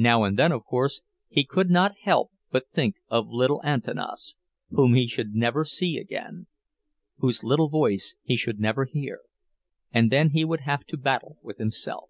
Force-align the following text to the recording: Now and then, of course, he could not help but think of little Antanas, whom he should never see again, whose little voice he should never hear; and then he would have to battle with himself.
Now 0.00 0.24
and 0.24 0.38
then, 0.38 0.52
of 0.52 0.64
course, 0.64 1.02
he 1.28 1.44
could 1.44 1.68
not 1.68 1.92
help 2.04 2.32
but 2.50 2.70
think 2.70 2.96
of 3.08 3.28
little 3.28 3.60
Antanas, 3.62 4.36
whom 4.70 4.94
he 4.94 5.06
should 5.06 5.34
never 5.34 5.66
see 5.66 5.98
again, 5.98 6.46
whose 7.18 7.44
little 7.44 7.68
voice 7.68 8.16
he 8.22 8.36
should 8.38 8.58
never 8.58 8.86
hear; 8.86 9.20
and 9.92 10.10
then 10.10 10.30
he 10.30 10.46
would 10.46 10.60
have 10.60 10.86
to 10.86 10.96
battle 10.96 11.36
with 11.42 11.58
himself. 11.58 12.08